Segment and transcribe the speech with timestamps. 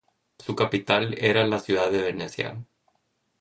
[0.39, 2.57] Su capital era la ciudad de Venecia.